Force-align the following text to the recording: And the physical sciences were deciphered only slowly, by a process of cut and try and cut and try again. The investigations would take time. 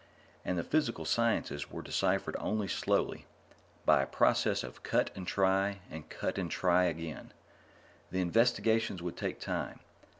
And 0.43 0.57
the 0.57 0.63
physical 0.63 1.05
sciences 1.05 1.69
were 1.69 1.83
deciphered 1.83 2.35
only 2.39 2.67
slowly, 2.67 3.27
by 3.85 4.01
a 4.01 4.07
process 4.07 4.63
of 4.63 4.81
cut 4.81 5.11
and 5.15 5.27
try 5.27 5.81
and 5.91 6.09
cut 6.09 6.39
and 6.39 6.49
try 6.49 6.85
again. 6.85 7.33
The 8.09 8.19
investigations 8.19 9.03
would 9.03 9.15
take 9.15 9.39
time. 9.39 9.79